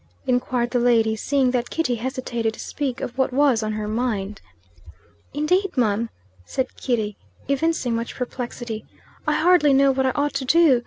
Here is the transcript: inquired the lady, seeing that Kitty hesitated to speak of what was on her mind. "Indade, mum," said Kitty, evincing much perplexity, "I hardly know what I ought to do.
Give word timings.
inquired 0.25 0.71
the 0.71 0.79
lady, 0.79 1.15
seeing 1.15 1.51
that 1.51 1.69
Kitty 1.69 1.93
hesitated 1.97 2.55
to 2.55 2.59
speak 2.59 3.01
of 3.01 3.15
what 3.19 3.31
was 3.31 3.61
on 3.61 3.73
her 3.73 3.87
mind. 3.87 4.41
"Indade, 5.31 5.77
mum," 5.77 6.09
said 6.43 6.75
Kitty, 6.75 7.17
evincing 7.47 7.93
much 7.95 8.15
perplexity, 8.15 8.83
"I 9.27 9.33
hardly 9.33 9.73
know 9.73 9.91
what 9.91 10.07
I 10.07 10.11
ought 10.15 10.33
to 10.33 10.45
do. 10.45 10.79